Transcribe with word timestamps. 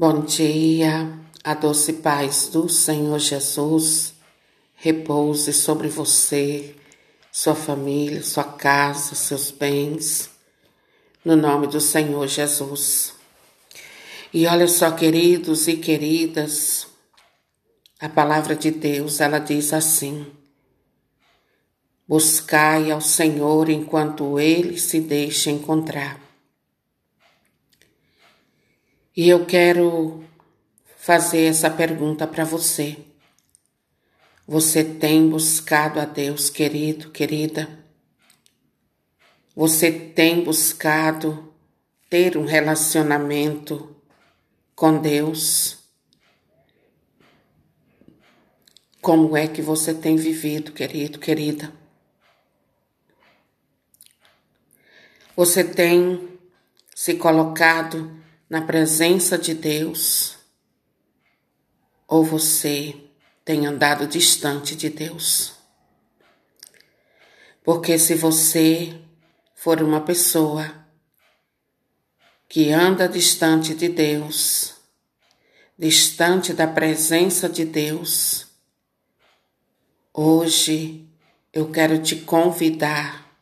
Bom 0.00 0.20
dia, 0.20 1.12
a 1.42 1.54
doce 1.54 1.94
paz 1.94 2.50
do 2.52 2.68
Senhor 2.68 3.18
Jesus 3.18 4.14
repouse 4.76 5.52
sobre 5.52 5.88
você, 5.88 6.76
sua 7.32 7.56
família, 7.56 8.22
sua 8.22 8.44
casa, 8.44 9.16
seus 9.16 9.50
bens, 9.50 10.30
no 11.24 11.34
nome 11.34 11.66
do 11.66 11.80
Senhor 11.80 12.28
Jesus. 12.28 13.12
E 14.32 14.46
olha 14.46 14.68
só, 14.68 14.92
queridos 14.92 15.66
e 15.66 15.76
queridas, 15.76 16.86
a 17.98 18.08
palavra 18.08 18.54
de 18.54 18.70
Deus, 18.70 19.20
ela 19.20 19.40
diz 19.40 19.72
assim: 19.72 20.28
Buscai 22.06 22.92
ao 22.92 23.00
Senhor 23.00 23.68
enquanto 23.68 24.38
ele 24.38 24.78
se 24.78 25.00
deixa 25.00 25.50
encontrar. 25.50 26.27
E 29.18 29.28
eu 29.28 29.44
quero 29.44 30.24
fazer 30.96 31.46
essa 31.46 31.68
pergunta 31.68 32.24
para 32.24 32.44
você. 32.44 32.96
Você 34.46 34.84
tem 34.84 35.28
buscado 35.28 35.98
a 35.98 36.04
Deus, 36.04 36.48
querido, 36.48 37.10
querida? 37.10 37.68
Você 39.56 39.90
tem 39.90 40.44
buscado 40.44 41.52
ter 42.08 42.36
um 42.36 42.44
relacionamento 42.44 43.92
com 44.76 45.00
Deus? 45.00 45.78
Como 49.02 49.36
é 49.36 49.48
que 49.48 49.60
você 49.60 49.92
tem 49.92 50.14
vivido, 50.14 50.70
querido, 50.70 51.18
querida? 51.18 51.72
Você 55.34 55.64
tem 55.64 56.38
se 56.94 57.14
colocado 57.14 58.16
na 58.48 58.62
presença 58.62 59.36
de 59.36 59.52
Deus 59.52 60.36
ou 62.06 62.24
você 62.24 62.94
tem 63.44 63.66
andado 63.66 64.06
distante 64.06 64.74
de 64.74 64.88
Deus? 64.88 65.52
Porque 67.62 67.98
se 67.98 68.14
você 68.14 68.98
for 69.54 69.82
uma 69.82 70.00
pessoa 70.00 70.72
que 72.48 72.70
anda 72.70 73.06
distante 73.06 73.74
de 73.74 73.88
Deus, 73.88 74.74
distante 75.78 76.54
da 76.54 76.66
presença 76.66 77.46
de 77.46 77.66
Deus, 77.66 78.46
hoje 80.14 81.06
eu 81.52 81.70
quero 81.70 82.00
te 82.02 82.16
convidar, 82.16 83.38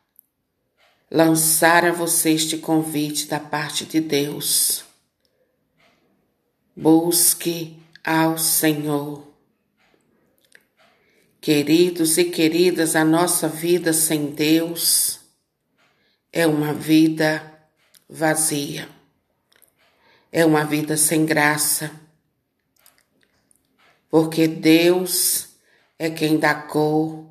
lançar 1.09 1.85
a 1.85 1.93
você 1.93 2.31
este 2.31 2.59
convite 2.59 3.29
da 3.29 3.39
parte 3.39 3.85
de 3.85 4.01
Deus 4.01 4.86
Busque 6.79 7.83
ao 8.05 8.37
Senhor. 8.37 9.27
Queridos 11.41 12.19
e 12.19 12.25
queridas, 12.25 12.95
a 12.95 13.03
nossa 13.03 13.49
vida 13.49 13.95
sem 13.95 14.27
Deus 14.27 15.19
é 16.31 16.47
uma 16.47 16.75
vida 16.75 17.51
vazia, 18.07 18.91
é 20.31 20.45
uma 20.45 20.67
vida 20.67 20.99
sem 20.99 21.25
graça, 21.25 21.91
porque 24.11 24.47
Deus 24.47 25.49
é 25.99 26.11
quem 26.11 26.39
dá 26.39 26.55
cor, 26.55 27.25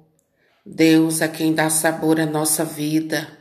Deus 0.66 1.22
é 1.22 1.28
quem 1.28 1.54
dá 1.54 1.70
sabor 1.70 2.20
à 2.20 2.26
nossa 2.26 2.66
vida, 2.66 3.38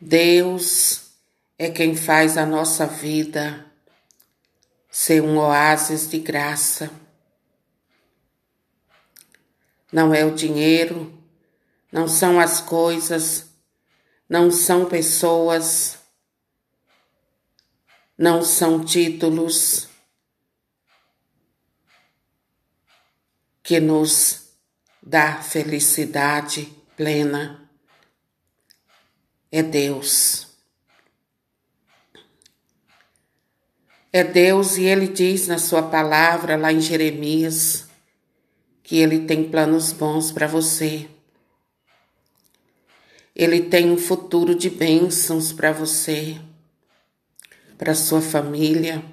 Deus 0.00 1.10
é 1.58 1.70
quem 1.70 1.96
faz 1.96 2.38
a 2.38 2.46
nossa 2.46 2.86
vida 2.86 3.65
ser 4.98 5.20
um 5.20 5.36
oásis 5.36 6.08
de 6.08 6.18
graça. 6.18 6.90
Não 9.92 10.14
é 10.14 10.24
o 10.24 10.34
dinheiro, 10.34 11.12
não 11.92 12.08
são 12.08 12.40
as 12.40 12.62
coisas, 12.62 13.46
não 14.26 14.50
são 14.50 14.86
pessoas, 14.86 15.98
não 18.16 18.42
são 18.42 18.82
títulos 18.82 19.86
que 23.62 23.78
nos 23.78 24.48
dá 25.02 25.42
felicidade 25.42 26.74
plena. 26.96 27.70
É 29.52 29.62
Deus. 29.62 30.55
É 34.16 34.24
Deus 34.24 34.78
e 34.78 34.84
Ele 34.84 35.08
diz 35.08 35.46
na 35.46 35.58
Sua 35.58 35.82
palavra, 35.82 36.56
lá 36.56 36.72
em 36.72 36.80
Jeremias, 36.80 37.86
que 38.82 38.96
Ele 38.96 39.26
tem 39.26 39.50
planos 39.50 39.92
bons 39.92 40.32
para 40.32 40.46
você. 40.46 41.06
Ele 43.34 43.60
tem 43.60 43.90
um 43.90 43.98
futuro 43.98 44.54
de 44.54 44.70
bênçãos 44.70 45.52
para 45.52 45.70
você, 45.70 46.40
para 47.76 47.94
sua 47.94 48.22
família, 48.22 49.04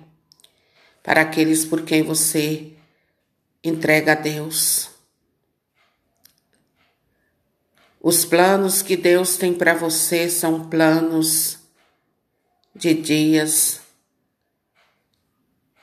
para 1.04 1.20
aqueles 1.20 1.66
por 1.66 1.82
quem 1.82 2.02
você 2.02 2.72
entrega 3.62 4.14
a 4.14 4.16
Deus. 4.16 4.90
Os 8.02 8.24
planos 8.24 8.82
que 8.82 8.96
Deus 8.96 9.36
tem 9.36 9.54
para 9.54 9.74
você 9.74 10.30
são 10.30 10.70
planos 10.70 11.58
de 12.74 12.94
dias 12.94 13.83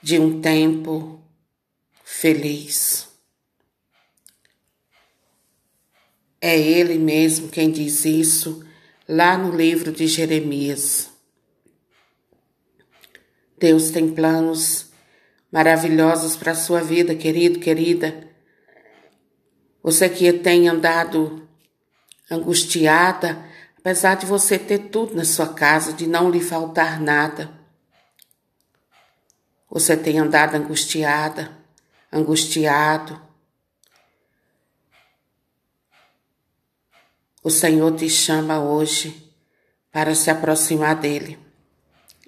de 0.03 0.19
um 0.19 0.41
tempo 0.41 1.23
feliz. 2.05 3.09
É 6.41 6.59
ele 6.59 6.99
mesmo 6.99 7.49
quem 7.49 7.71
diz 7.71 8.05
isso 8.05 8.65
lá 9.07 9.37
no 9.37 9.55
livro 9.55 9.93
de 9.93 10.07
Jeremias. 10.07 11.11
Deus 13.59 13.91
tem 13.91 14.11
planos 14.15 14.91
maravilhosos 15.53 16.37
para 16.37 16.53
a 16.53 16.55
sua 16.55 16.81
vida, 16.81 17.15
querido, 17.15 17.59
querida. 17.59 18.27
Você 19.83 20.09
que 20.09 20.33
tem 20.33 20.67
andado 20.67 21.47
angustiada, 22.31 23.45
apesar 23.77 24.15
de 24.15 24.25
você 24.25 24.59
ter 24.59 24.89
tudo 24.89 25.15
na 25.15 25.25
sua 25.25 25.49
casa, 25.53 25.93
de 25.93 26.07
não 26.07 26.31
lhe 26.31 26.41
faltar 26.41 26.99
nada. 26.99 27.60
Você 29.71 29.97
tem 29.97 30.19
andado 30.19 30.57
angustiada, 30.57 31.57
angustiado. 32.13 33.23
O 37.41 37.51
Senhor 37.51 37.95
te 37.97 38.11
chama 38.11 38.61
hoje 38.61 39.33
para 39.93 40.13
se 40.17 40.29
aproximar 40.29 40.97
dele. 40.97 41.39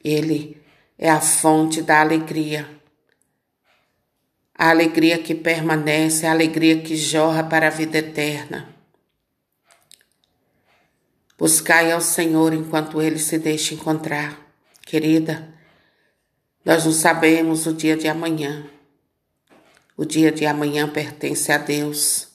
Ele 0.04 0.62
é 0.96 1.10
a 1.10 1.20
fonte 1.20 1.82
da 1.82 2.00
alegria. 2.00 2.80
A 4.56 4.70
alegria 4.70 5.18
que 5.18 5.34
permanece, 5.34 6.26
a 6.26 6.30
alegria 6.30 6.80
que 6.80 6.96
jorra 6.96 7.42
para 7.42 7.66
a 7.66 7.70
vida 7.70 7.98
eterna. 7.98 8.72
Buscai 11.36 11.90
ao 11.90 12.00
Senhor 12.00 12.54
enquanto 12.54 13.02
ele 13.02 13.18
se 13.18 13.36
deixa 13.36 13.74
encontrar. 13.74 14.40
Querida, 14.82 15.51
nós 16.64 16.84
não 16.84 16.92
sabemos 16.92 17.66
o 17.66 17.72
dia 17.72 17.96
de 17.96 18.06
amanhã. 18.06 18.64
O 19.96 20.04
dia 20.04 20.30
de 20.30 20.46
amanhã 20.46 20.88
pertence 20.88 21.50
a 21.50 21.58
Deus. 21.58 22.28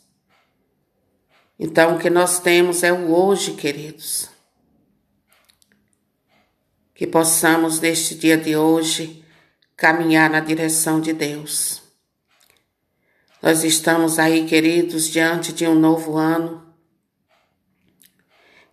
Então, 1.57 1.95
o 1.95 1.99
que 1.99 2.09
nós 2.09 2.39
temos 2.39 2.83
é 2.83 2.91
o 2.91 3.11
hoje, 3.11 3.53
queridos. 3.53 4.29
Que 6.93 7.07
possamos, 7.07 7.79
neste 7.79 8.15
dia 8.15 8.37
de 8.37 8.55
hoje, 8.55 9.23
caminhar 9.75 10.29
na 10.29 10.39
direção 10.39 10.99
de 10.99 11.13
Deus. 11.13 11.81
Nós 13.41 13.63
estamos 13.63 14.19
aí, 14.19 14.45
queridos, 14.45 15.07
diante 15.07 15.53
de 15.53 15.65
um 15.65 15.75
novo 15.75 16.17
ano. 16.17 16.67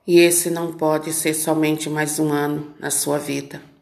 E 0.07 0.19
esse 0.19 0.51
não 0.51 0.73
pode 0.77 1.13
ser 1.13 1.33
somente 1.33 1.89
mais 1.89 2.19
um 2.19 2.31
ano 2.31 2.75
na 2.79 2.91
sua 2.91 3.19
vida. 3.19 3.74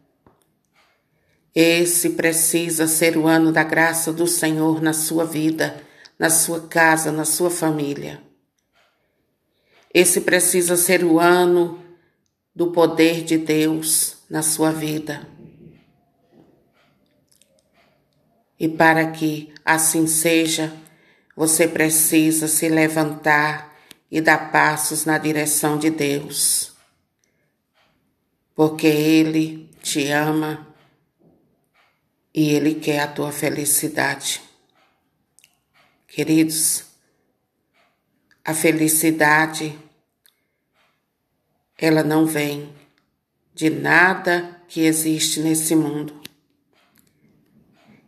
Esse 1.55 2.11
precisa 2.11 2.87
ser 2.87 3.17
o 3.19 3.27
ano 3.27 3.53
da 3.53 3.63
graça 3.63 4.11
do 4.11 4.27
Senhor 4.27 4.81
na 4.81 4.95
sua 4.95 5.27
vida, 5.27 5.83
na 6.19 6.31
sua 6.31 6.67
casa, 6.67 7.13
na 7.13 7.27
sua 7.27 7.51
família. 7.51 8.23
Esse 9.93 10.23
precisa 10.23 10.77
ser 10.77 11.05
o 11.05 11.21
ano 11.21 11.79
do 12.55 12.73
poder 12.73 13.23
de 13.23 13.37
Deus 13.37 14.17
na 14.31 14.43
sua 14.43 14.71
vida. 14.71 15.29
E 18.59 18.67
para 18.67 19.11
que 19.11 19.53
assim 19.63 20.07
seja, 20.07 20.73
você 21.37 21.69
precisa 21.69 22.49
se 22.49 22.69
levantar 22.71 23.77
e 24.11 24.23
dar 24.23 24.51
passos 24.51 25.05
na 25.05 25.19
direção 25.19 25.77
de 25.77 25.91
Deus. 25.91 26.73
Porque 28.55 28.87
Ele 28.87 29.69
te 29.83 30.11
ama 30.11 30.72
e 32.35 32.51
Ele 32.51 32.75
quer 32.75 33.01
a 33.01 33.07
tua 33.07 33.31
felicidade. 33.31 34.41
Queridos, 36.07 36.85
a 38.45 38.55
felicidade 38.55 39.79
ela 41.79 42.03
não 42.03 42.27
vem 42.27 42.73
de 43.55 43.69
nada 43.69 44.63
que 44.69 44.83
existe 44.83 45.41
nesse 45.41 45.75
mundo. 45.75 46.23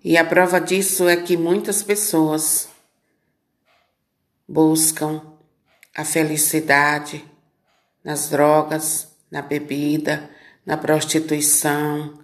E 0.03 0.17
a 0.17 0.25
prova 0.25 0.61
disso 0.61 1.09
é 1.09 1.17
que 1.17 1.37
muitas 1.37 1.83
pessoas 1.83 2.69
buscam 4.47 5.21
a 5.95 6.05
felicidade 6.05 7.25
nas 8.03 8.29
drogas, 8.29 9.09
na 9.31 9.43
bebida, 9.43 10.31
na 10.65 10.77
prostituição, 10.77 12.24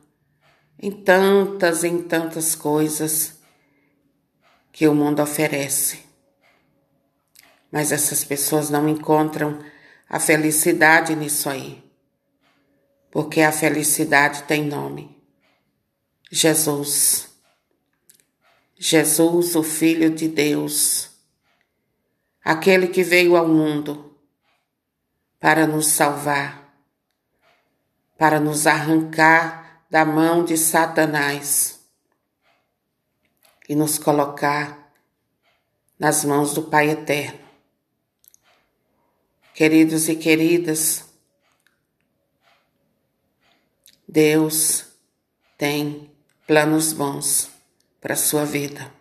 em 0.83 0.91
tantas, 0.91 1.85
em 1.85 2.03
tantas 2.03 2.55
coisas 2.55 3.39
que 4.73 4.89
o 4.89 4.95
mundo 4.95 5.23
oferece. 5.23 6.01
Mas 7.71 7.93
essas 7.93 8.25
pessoas 8.25 8.71
não 8.71 8.89
encontram 8.89 9.63
a 10.09 10.19
felicidade 10.19 11.15
nisso 11.15 11.51
aí, 11.51 11.85
porque 13.11 13.43
a 13.43 13.53
felicidade 13.53 14.45
tem 14.45 14.65
nome: 14.65 15.23
Jesus. 16.31 17.29
Jesus, 18.83 19.55
o 19.57 19.63
Filho 19.63 20.09
de 20.09 20.27
Deus, 20.27 21.11
aquele 22.43 22.89
que 22.89 23.03
veio 23.03 23.37
ao 23.37 23.47
mundo 23.47 24.17
para 25.39 25.67
nos 25.67 25.89
salvar, 25.89 26.75
para 28.17 28.41
nos 28.41 28.67
arrancar 28.67 29.60
da 29.91 30.05
mão 30.05 30.45
de 30.45 30.57
Satanás 30.57 31.81
e 33.69 33.75
nos 33.75 33.99
colocar 33.99 34.95
nas 35.99 36.25
mãos 36.25 36.55
do 36.55 36.63
Pai 36.63 36.91
Eterno. 36.91 37.41
Queridos 39.53 40.09
e 40.09 40.15
queridas, 40.15 41.05
Deus 44.09 44.87
tem 45.59 46.11
planos 46.47 46.93
bons 46.93 47.51
para 48.01 48.15
a 48.15 48.17
sua 48.17 48.45
vida. 48.45 48.93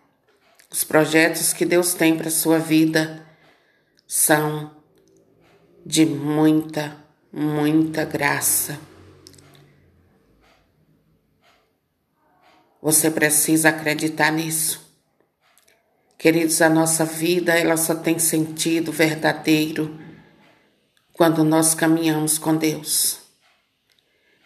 Os 0.68 0.82
projetos 0.82 1.52
que 1.52 1.64
Deus 1.64 1.94
tem 1.94 2.16
para 2.16 2.28
a 2.28 2.32
sua 2.32 2.58
vida 2.58 3.26
são 4.06 4.76
de 5.86 6.04
muita, 6.04 7.02
muita 7.32 8.04
graça 8.04 8.89
Você 12.82 13.10
precisa 13.10 13.68
acreditar 13.68 14.30
nisso. 14.30 14.88
Queridos, 16.16 16.60
a 16.60 16.68
nossa 16.68 17.04
vida 17.04 17.58
ela 17.58 17.76
só 17.76 17.94
tem 17.94 18.18
sentido 18.18 18.92
verdadeiro 18.92 19.98
quando 21.12 21.44
nós 21.44 21.74
caminhamos 21.74 22.38
com 22.38 22.56
Deus. 22.56 23.20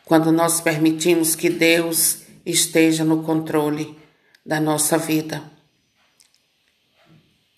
Quando 0.05 0.31
nós 0.31 0.61
permitimos 0.61 1.35
que 1.35 1.49
Deus 1.49 2.23
esteja 2.45 3.05
no 3.05 3.23
controle 3.23 3.97
da 4.45 4.61
nossa 4.61 4.99
vida. 4.99 5.43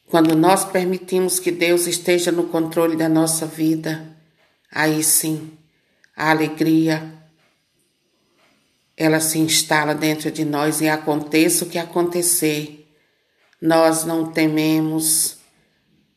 Quando 0.08 0.36
nós 0.36 0.64
permitimos 0.64 1.40
que 1.40 1.50
Deus 1.50 1.86
esteja 1.86 2.30
no 2.30 2.44
controle 2.44 2.96
da 2.96 3.08
nossa 3.08 3.44
vida, 3.44 4.16
aí 4.70 5.02
sim 5.02 5.58
a 6.16 6.30
alegria, 6.30 7.12
ela 8.96 9.20
se 9.20 9.38
instala 9.38 9.94
dentro 9.94 10.30
de 10.30 10.44
nós 10.44 10.80
e 10.80 10.88
aconteça 10.88 11.64
o 11.64 11.68
que 11.68 11.78
acontecer, 11.78 12.90
nós 13.60 14.04
não 14.04 14.32
tememos, 14.32 15.36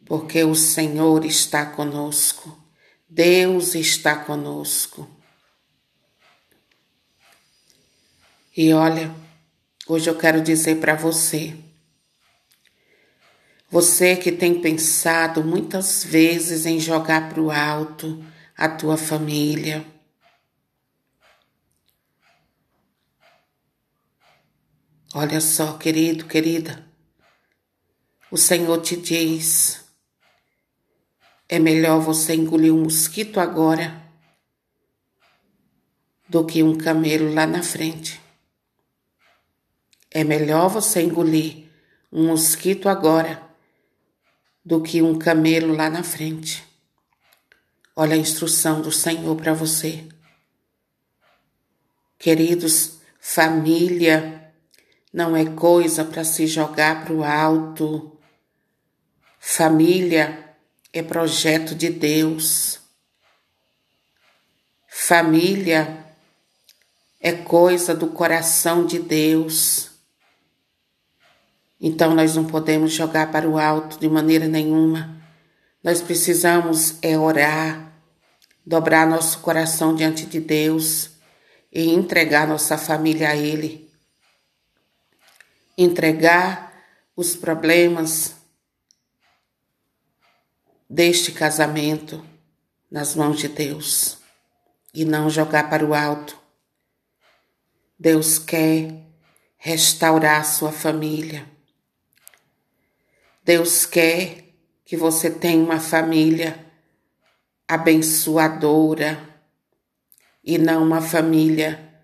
porque 0.06 0.44
o 0.44 0.56
Senhor 0.56 1.26
está 1.26 1.66
conosco, 1.66 2.58
Deus 3.08 3.76
está 3.76 4.16
conosco. 4.16 5.10
E 8.56 8.74
olha, 8.74 9.14
hoje 9.88 10.10
eu 10.10 10.18
quero 10.18 10.42
dizer 10.42 10.80
para 10.80 10.96
você, 10.96 11.56
você 13.70 14.16
que 14.16 14.32
tem 14.32 14.60
pensado 14.62 15.44
muitas 15.44 16.04
vezes 16.04 16.66
em 16.66 16.80
jogar 16.80 17.30
para 17.30 17.42
o 17.42 17.52
alto 17.52 18.24
a 18.58 18.68
tua 18.68 18.98
família, 18.98 19.86
Olha 25.14 25.42
só, 25.42 25.76
querido, 25.76 26.26
querida, 26.26 26.88
o 28.30 28.38
Senhor 28.38 28.80
te 28.80 28.96
diz: 28.96 29.84
é 31.48 31.58
melhor 31.58 32.00
você 32.00 32.36
engolir 32.36 32.72
um 32.72 32.84
mosquito 32.84 33.40
agora 33.40 34.04
do 36.28 36.46
que 36.46 36.62
um 36.62 36.78
camelo 36.78 37.34
lá 37.34 37.48
na 37.48 37.64
frente. 37.64 38.22
É 40.12 40.24
melhor 40.24 40.70
você 40.70 41.02
engolir 41.02 41.66
um 42.12 42.28
mosquito 42.28 42.88
agora 42.88 43.42
do 44.64 44.80
que 44.80 45.02
um 45.02 45.18
camelo 45.18 45.74
lá 45.74 45.90
na 45.90 46.04
frente. 46.04 46.64
Olha 47.96 48.14
a 48.14 48.18
instrução 48.18 48.80
do 48.80 48.92
Senhor 48.92 49.36
para 49.36 49.56
você. 49.56 50.08
Queridos, 52.20 53.00
família, 53.20 54.49
não 55.12 55.36
é 55.36 55.46
coisa 55.46 56.06
para 56.06 56.24
se 56.24 56.46
jogar 56.46 57.04
para 57.04 57.14
o 57.14 57.24
alto. 57.24 58.16
Família 59.40 60.56
é 60.94 61.02
projeto 61.02 61.74
de 61.74 61.90
Deus. 61.90 62.80
Família 64.88 66.06
é 67.20 67.32
coisa 67.32 67.96
do 67.96 68.08
coração 68.08 68.86
de 68.86 69.00
Deus. 69.00 69.90
Então 71.82 72.14
nós 72.14 72.36
não 72.36 72.46
podemos 72.46 72.94
jogar 72.94 73.32
para 73.32 73.50
o 73.50 73.58
alto 73.58 74.00
de 74.00 74.08
maneira 74.08 74.48
nenhuma. 74.48 75.18
Nós 75.84 76.02
precisamos 76.02 76.98
é 77.02 77.18
orar, 77.18 77.94
dobrar 78.66 79.08
nosso 79.08 79.40
coração 79.40 79.96
diante 79.96 80.26
de 80.26 80.40
Deus 80.40 81.12
e 81.72 81.90
entregar 81.90 82.48
nossa 82.48 82.78
família 82.78 83.30
a 83.30 83.36
Ele 83.36 83.89
entregar 85.82 86.74
os 87.16 87.38
problemas 87.38 88.36
deste 90.90 91.32
casamento 91.32 92.26
nas 92.92 93.16
mãos 93.16 93.40
de 93.40 93.48
Deus 93.48 94.18
e 94.94 95.06
não 95.06 95.30
jogar 95.30 95.70
para 95.70 95.86
o 95.86 95.94
alto. 95.94 96.38
Deus 97.98 98.38
quer 98.38 99.06
restaurar 99.58 100.42
a 100.42 100.44
sua 100.44 100.74
família. 100.74 101.50
Deus 103.42 103.86
quer 103.86 104.54
que 104.84 104.98
você 104.98 105.32
tenha 105.32 105.64
uma 105.64 105.80
família 105.80 106.60
abençoadora 107.66 109.18
e 110.44 110.58
não 110.58 110.84
uma 110.84 111.02
família 111.02 112.02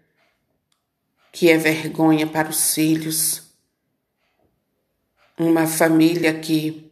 que 1.34 1.50
é 1.50 1.58
vergonha 1.58 2.25
para 2.25 2.50
os 2.50 2.74
filhos 2.74 3.45
uma 5.38 5.68
família 5.68 6.39
que 6.39 6.89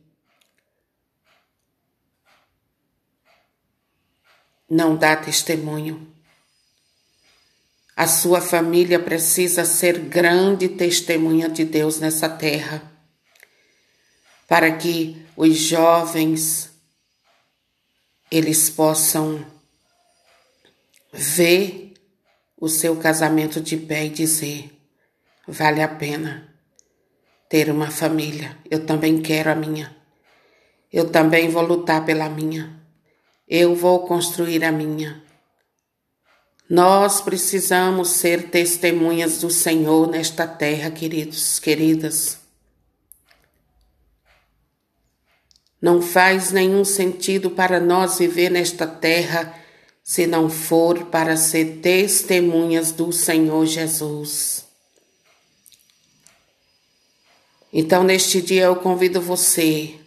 não 4.70 4.96
dá 4.96 5.16
testemunho. 5.16 6.12
A 7.96 8.08
sua 8.08 8.42
família 8.42 9.00
precisa 9.00 9.64
ser 9.66 10.00
grande 10.00 10.68
testemunha 10.68 11.48
de 11.48 11.64
Deus 11.64 12.00
nessa 12.00 12.28
terra, 12.28 12.92
para 14.48 14.76
que 14.76 15.26
os 15.38 15.56
jovens 15.56 16.72
eles 18.32 18.70
possam 18.70 19.46
ver 21.14 21.94
o 22.58 22.68
seu 22.68 22.98
casamento 22.98 23.62
de 23.62 23.78
pé 23.78 24.06
e 24.06 24.10
dizer: 24.10 24.72
vale 25.48 25.82
a 25.82 25.88
pena 25.88 26.53
ter 27.54 27.70
uma 27.70 27.92
família. 27.92 28.58
Eu 28.68 28.84
também 28.84 29.22
quero 29.22 29.52
a 29.52 29.54
minha. 29.54 29.96
Eu 30.92 31.12
também 31.12 31.50
vou 31.50 31.62
lutar 31.62 32.04
pela 32.04 32.28
minha. 32.28 32.82
Eu 33.48 33.76
vou 33.76 34.08
construir 34.08 34.64
a 34.64 34.72
minha. 34.72 35.22
Nós 36.68 37.22
precisamos 37.22 38.10
ser 38.10 38.50
testemunhas 38.50 39.38
do 39.38 39.52
Senhor 39.52 40.10
nesta 40.10 40.48
terra, 40.48 40.90
queridos, 40.90 41.60
queridas. 41.60 42.40
Não 45.80 46.02
faz 46.02 46.52
nenhum 46.52 46.84
sentido 46.84 47.52
para 47.52 47.80
nós 47.80 48.18
viver 48.18 48.50
nesta 48.50 48.88
terra 48.88 49.54
se 50.04 50.26
não 50.26 50.50
for 50.50 51.06
para 51.06 51.38
ser 51.38 51.82
testemunhas 51.84 52.92
do 52.92 53.12
Senhor 53.12 53.64
Jesus. 53.68 54.73
Então, 57.75 58.03
neste 58.03 58.39
dia, 58.39 58.65
eu 58.65 58.75
convido 58.75 59.20
você 59.20 60.00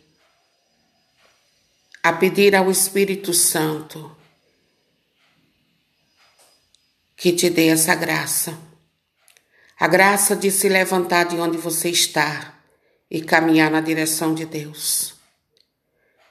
a 2.00 2.12
pedir 2.12 2.54
ao 2.54 2.70
Espírito 2.70 3.34
Santo 3.34 4.16
que 7.16 7.32
te 7.32 7.50
dê 7.50 7.66
essa 7.66 7.96
graça. 7.96 8.56
A 9.76 9.88
graça 9.88 10.36
de 10.36 10.48
se 10.48 10.68
levantar 10.68 11.24
de 11.24 11.40
onde 11.40 11.58
você 11.58 11.90
está 11.90 12.54
e 13.10 13.20
caminhar 13.20 13.68
na 13.68 13.80
direção 13.80 14.32
de 14.32 14.46
Deus. 14.46 15.16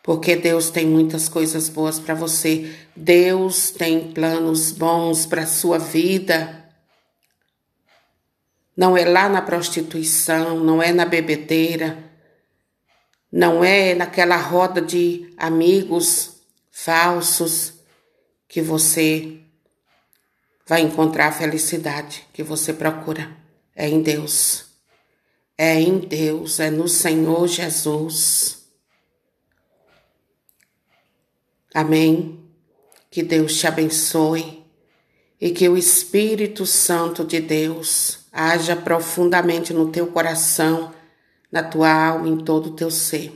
Porque 0.02 0.38
Deus 0.38 0.70
tem 0.70 0.88
muitas 0.88 1.28
coisas 1.28 1.68
boas 1.68 2.00
para 2.00 2.16
você. 2.16 2.74
Deus 2.96 3.72
tem 3.72 4.14
planos 4.14 4.72
bons 4.72 5.26
para 5.26 5.42
a 5.42 5.48
sua 5.48 5.78
vida. 5.80 6.65
Não 8.76 8.98
é 8.98 9.06
lá 9.06 9.30
na 9.30 9.42
prostituição, 9.42 10.60
não 10.60 10.84
é 10.84 10.92
na 10.92 11.06
bebedeira, 11.06 11.98
não 13.32 13.64
é 13.64 13.94
naquela 13.96 14.38
roda 14.38 14.82
de 14.82 15.34
amigos 15.38 16.42
falsos 16.72 17.74
que 18.48 18.62
você 18.62 19.40
vai 20.68 20.82
encontrar 20.82 21.28
a 21.28 21.32
felicidade 21.32 22.28
que 22.34 22.44
você 22.44 22.74
procura. 22.74 23.36
É 23.76 23.88
em 23.88 24.02
Deus. 24.02 24.66
É 25.58 25.80
em 25.80 26.00
Deus, 26.00 26.60
é 26.60 26.70
no 26.70 26.88
Senhor 26.88 27.48
Jesus. 27.48 28.66
Amém. 31.74 32.44
Que 33.10 33.24
Deus 33.24 33.58
te 33.58 33.68
abençoe 33.68 34.65
e 35.46 35.52
que 35.52 35.70
o 35.70 35.78
Espírito 35.78 36.66
Santo 36.66 37.24
de 37.24 37.40
Deus 37.40 38.18
haja 38.32 38.76
profundamente 38.76 39.72
no 39.72 39.92
teu 39.92 40.08
coração, 40.08 40.92
na 41.52 41.62
tua 41.62 41.94
alma, 41.94 42.28
em 42.28 42.38
todo 42.38 42.70
o 42.70 42.76
teu 42.76 42.90
ser. 42.90 43.32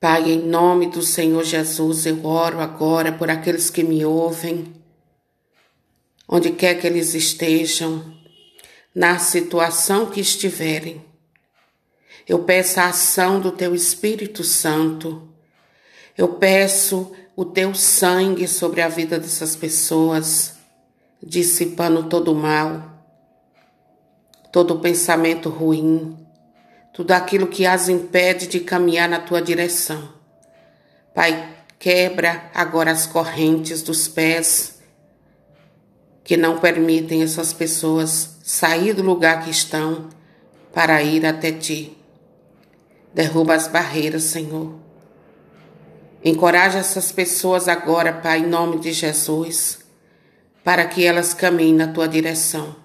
Pai, 0.00 0.30
em 0.30 0.38
nome 0.38 0.86
do 0.86 1.02
Senhor 1.02 1.44
Jesus, 1.44 2.06
eu 2.06 2.24
oro 2.24 2.58
agora 2.58 3.12
por 3.12 3.28
aqueles 3.28 3.68
que 3.68 3.82
me 3.82 4.02
ouvem, 4.02 4.72
onde 6.26 6.50
quer 6.50 6.80
que 6.80 6.86
eles 6.86 7.12
estejam, 7.12 8.16
na 8.94 9.18
situação 9.18 10.06
que 10.06 10.22
estiverem. 10.22 11.04
Eu 12.26 12.44
peço 12.44 12.80
a 12.80 12.86
ação 12.86 13.42
do 13.42 13.52
Teu 13.52 13.74
Espírito 13.74 14.42
Santo. 14.42 15.28
Eu 16.16 16.28
peço 16.28 17.12
o 17.34 17.44
Teu 17.44 17.74
sangue 17.74 18.46
sobre 18.46 18.82
a 18.82 18.88
vida 18.88 19.18
dessas 19.18 19.56
pessoas, 19.56 20.54
dissipando 21.22 22.04
todo 22.04 22.32
o 22.32 22.34
mal, 22.34 22.90
todo 24.52 24.74
o 24.74 24.80
pensamento 24.80 25.48
ruim, 25.48 26.16
tudo 26.92 27.12
aquilo 27.12 27.46
que 27.46 27.64
as 27.64 27.88
impede 27.88 28.46
de 28.46 28.60
caminhar 28.60 29.08
na 29.08 29.18
tua 29.18 29.40
direção. 29.40 30.12
Pai, 31.14 31.56
quebra 31.78 32.50
agora 32.54 32.90
as 32.90 33.06
correntes 33.06 33.82
dos 33.82 34.06
pés 34.08 34.80
que 36.22 36.36
não 36.36 36.58
permitem 36.58 37.22
essas 37.22 37.52
pessoas 37.52 38.36
sair 38.42 38.92
do 38.92 39.02
lugar 39.02 39.42
que 39.42 39.50
estão 39.50 40.08
para 40.72 41.02
ir 41.02 41.26
até 41.26 41.50
ti. 41.50 41.96
Derruba 43.14 43.54
as 43.54 43.68
barreiras, 43.68 44.24
Senhor. 44.24 44.74
Encoraja 46.24 46.78
essas 46.78 47.10
pessoas 47.10 47.66
agora, 47.66 48.12
Pai, 48.12 48.40
em 48.40 48.46
nome 48.46 48.78
de 48.78 48.92
Jesus, 48.92 49.80
para 50.62 50.86
que 50.86 51.04
elas 51.04 51.34
caminhem 51.34 51.74
na 51.74 51.88
tua 51.88 52.06
direção. 52.06 52.76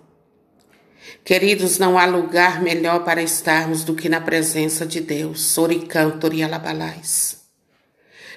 Queridos, 1.23 1.77
não 1.77 1.99
há 1.99 2.05
lugar 2.05 2.61
melhor 2.61 3.03
para 3.03 3.21
estarmos 3.21 3.83
do 3.83 3.93
que 3.93 4.09
na 4.09 4.19
presença 4.19 4.85
de 4.85 5.01
Deus. 5.01 5.41
Soricantor 5.41 6.33
e 6.33 6.41
alabalais. 6.41 7.41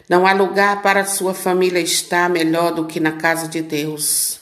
Não 0.09 0.26
há 0.26 0.33
lugar 0.33 0.83
para 0.83 1.04
sua 1.04 1.33
família 1.33 1.80
estar 1.80 2.28
melhor 2.28 2.75
do 2.75 2.87
que 2.87 3.00
na 3.00 3.12
casa 3.12 3.49
de 3.49 3.62
Deus. 3.62 4.40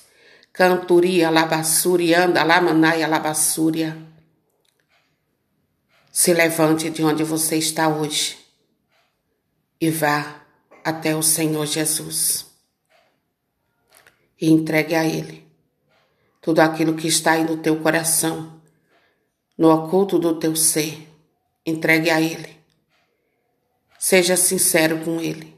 Canturia, 0.53 1.29
alabassúria, 1.29 2.25
anda, 2.25 2.41
alamanai, 2.41 3.03
alabassúria. 3.03 3.97
Se 6.11 6.33
levante 6.33 6.91
de 6.91 7.05
onde 7.05 7.23
você 7.23 7.57
está 7.57 7.87
hoje 7.87 8.39
e 9.81 9.91
vá 9.91 10.48
até 10.89 11.15
o 11.15 11.23
Senhor 11.23 11.67
Jesus 11.67 12.47
e 14.41 14.51
entregue 14.51 14.95
a 14.95 15.05
Ele 15.05 15.47
tudo 16.41 16.61
aquilo 16.61 16.95
que 16.95 17.07
está 17.07 17.33
aí 17.33 17.45
no 17.45 17.59
teu 17.59 17.79
coração, 17.81 18.59
no 19.57 19.69
oculto 19.69 20.19
do 20.19 20.39
teu 20.39 20.57
ser, 20.57 21.07
entregue 21.67 22.09
a 22.09 22.21
Ele. 22.21 22.57
Seja 23.99 24.35
sincero 24.35 25.05
com 25.05 25.21
Ele. 25.21 25.55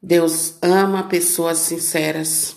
Deus 0.00 0.56
ama 0.62 1.08
pessoas 1.08 1.58
sinceras. 1.58 2.56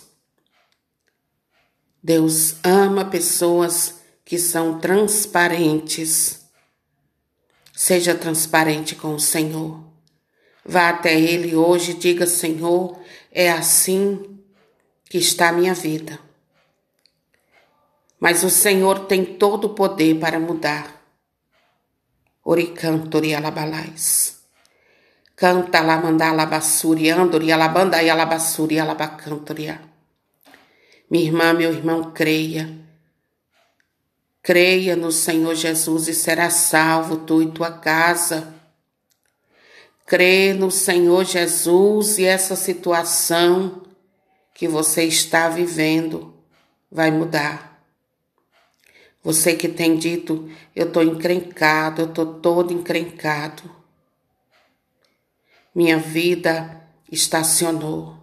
Deus 2.00 2.54
ama 2.62 3.04
pessoas 3.04 4.00
que 4.24 4.38
são 4.38 4.78
transparentes. 4.78 6.48
Seja 7.74 8.14
transparente 8.14 8.94
com 8.94 9.16
o 9.16 9.18
Senhor. 9.20 9.89
Vá 10.70 10.90
até 10.90 11.18
Ele 11.18 11.54
hoje 11.56 11.92
e 11.92 11.94
diga: 11.94 12.26
Senhor, 12.26 12.98
é 13.32 13.50
assim 13.50 14.38
que 15.08 15.18
está 15.18 15.48
a 15.48 15.52
minha 15.52 15.74
vida 15.74 16.30
mas 18.20 18.44
o 18.44 18.50
Senhor 18.50 19.06
tem 19.06 19.24
todo 19.24 19.64
o 19.64 19.74
poder 19.74 20.20
para 20.20 20.38
mudar. 20.38 21.02
Oricantori 22.44 23.34
alabalais. 23.34 24.40
Canta 25.34 25.78
alamandá 25.78 26.28
alabassuri, 26.28 27.08
andori 27.08 27.50
alabanda 27.50 28.02
e 28.02 28.10
alabassuri 28.10 28.78
alabacantoria. 28.78 29.80
Minha 31.10 31.24
irmã, 31.24 31.54
meu 31.54 31.72
irmão, 31.72 32.12
creia. 32.12 32.78
Creia 34.42 34.94
no 34.94 35.10
Senhor 35.10 35.54
Jesus 35.54 36.08
e 36.08 36.14
será 36.14 36.50
salvo 36.50 37.18
tu 37.18 37.42
e 37.42 37.50
tua 37.50 37.72
casa. 37.72 38.54
Crê 40.10 40.52
no 40.52 40.72
Senhor 40.72 41.24
Jesus 41.24 42.18
e 42.18 42.24
essa 42.24 42.56
situação 42.56 43.80
que 44.52 44.66
você 44.66 45.04
está 45.04 45.48
vivendo 45.48 46.34
vai 46.90 47.12
mudar. 47.12 47.80
Você 49.22 49.54
que 49.54 49.68
tem 49.68 49.96
dito, 49.96 50.50
eu 50.74 50.88
estou 50.88 51.04
encrencado, 51.04 52.02
eu 52.02 52.08
estou 52.08 52.40
todo 52.40 52.72
encrencado. 52.72 53.62
Minha 55.72 55.98
vida 55.98 56.84
estacionou. 57.08 58.18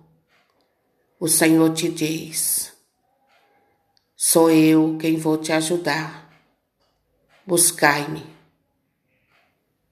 O 1.17 1.29
Senhor 1.29 1.73
te 1.73 1.87
diz: 1.87 2.73
sou 4.13 4.51
eu 4.51 4.97
quem 4.99 5.15
vou 5.15 5.37
te 5.37 5.53
ajudar. 5.53 6.29
Buscai-me. 7.45 8.25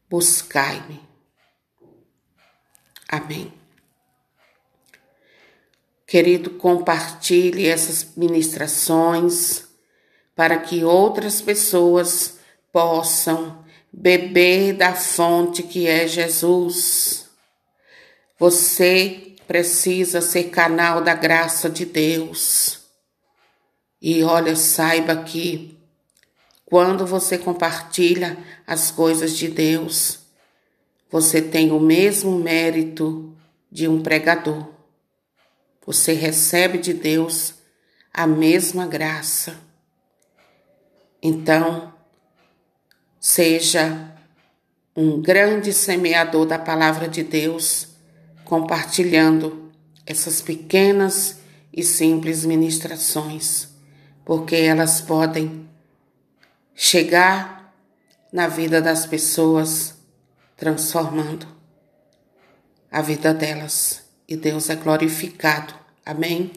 Buscai-me. 0.09 1.04
Amém. 3.07 3.53
Querido, 6.07 6.51
compartilhe 6.51 7.67
essas 7.67 8.15
ministrações 8.15 9.63
para 10.35 10.57
que 10.57 10.83
outras 10.83 11.41
pessoas 11.41 12.37
possam 12.71 13.63
beber 13.91 14.73
da 14.73 14.93
fonte 14.93 15.63
que 15.63 15.87
é 15.87 16.07
Jesus. 16.07 17.27
Você 18.37 19.35
precisa 19.47 20.21
ser 20.21 20.45
canal 20.45 21.01
da 21.01 21.13
graça 21.13 21.69
de 21.69 21.85
Deus. 21.85 22.81
E 24.01 24.23
olha, 24.23 24.55
saiba 24.55 25.23
que 25.23 25.77
quando 26.65 27.05
você 27.05 27.37
compartilha 27.37 28.37
as 28.67 28.91
coisas 28.91 29.37
de 29.37 29.47
Deus, 29.47 30.19
você 31.15 31.41
tem 31.41 31.71
o 31.71 31.79
mesmo 31.79 32.37
mérito 32.37 33.33
de 33.71 33.87
um 33.87 34.03
pregador. 34.03 34.67
Você 35.85 36.11
recebe 36.11 36.77
de 36.77 36.93
Deus 36.93 37.53
a 38.13 38.27
mesma 38.27 38.85
graça. 38.85 39.55
Então, 41.23 41.93
seja 43.17 44.13
um 44.93 45.21
grande 45.21 45.71
semeador 45.71 46.45
da 46.45 46.59
palavra 46.59 47.07
de 47.07 47.23
Deus, 47.23 47.87
compartilhando 48.43 49.71
essas 50.05 50.41
pequenas 50.41 51.39
e 51.71 51.81
simples 51.81 52.43
ministrações, 52.43 53.69
porque 54.25 54.57
elas 54.57 54.99
podem 54.99 55.65
chegar 56.75 57.73
na 58.33 58.49
vida 58.49 58.81
das 58.81 59.05
pessoas, 59.05 59.94
transformando 60.55 61.47
a 62.91 63.01
vida 63.01 63.33
delas. 63.33 64.03
E 64.27 64.35
Deus 64.35 64.69
é 64.69 64.75
glorificado. 64.75 65.73
Amém? 66.05 66.51